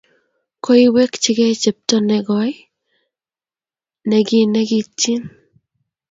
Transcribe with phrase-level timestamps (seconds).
[0.63, 2.51] Koiwekchigey chepto negoi
[4.09, 5.21] neginekityin.